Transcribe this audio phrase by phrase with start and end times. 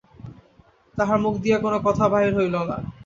[0.97, 2.77] তাহার মুখ দিয়া কোনো কথা বাহির হইল না।